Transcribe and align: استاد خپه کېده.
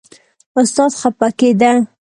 استاد 0.59 0.91
خپه 1.01 1.27
کېده. 1.39 1.71